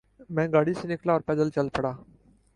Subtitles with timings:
[0.35, 1.91] میں گاڑی سے نکلا اور پیدل چل پڑا۔